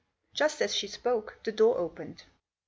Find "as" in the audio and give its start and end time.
0.63-0.73